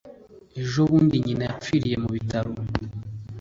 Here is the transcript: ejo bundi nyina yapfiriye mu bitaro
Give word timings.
ejo 0.61 0.79
bundi 0.89 1.15
nyina 1.25 1.43
yapfiriye 1.49 1.95
mu 2.03 2.09
bitaro 2.15 2.51